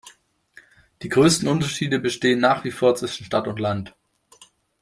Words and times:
Die 1.03 1.09
größten 1.09 1.47
Unterschiede 1.47 1.99
bestehen 1.99 2.39
nach 2.39 2.63
wie 2.63 2.71
vor 2.71 2.95
zwischen 2.95 3.23
Stadt 3.23 3.47
und 3.47 3.59
Land. 3.59 3.93